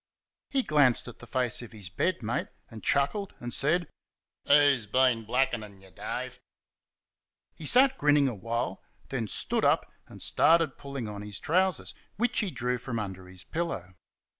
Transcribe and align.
He 0.49 0.63
glanced 0.63 1.07
at 1.07 1.19
the 1.19 1.27
face 1.27 1.61
of 1.61 1.73
his 1.73 1.87
bed 1.89 2.23
mate 2.23 2.47
and 2.71 2.83
chuckled 2.83 3.35
and 3.39 3.53
said: 3.53 3.87
"Who's 4.47 4.87
been 4.87 5.25
blackenin' 5.27 5.79
y', 5.79 5.91
Dave?" 5.91 6.39
He 7.53 7.67
sat 7.67 7.99
grinning 7.99 8.27
awhile, 8.27 8.81
then 9.09 9.27
stood 9.27 9.63
up, 9.63 9.93
and 10.07 10.19
started 10.19 10.79
pulling 10.79 11.07
on 11.07 11.21
his 11.21 11.39
trousers, 11.39 11.93
which 12.15 12.39
he 12.39 12.49
drew 12.49 12.79
from 12.79 12.97
under 12.97 13.27
his 13.27 13.43
pillow. 13.43 13.93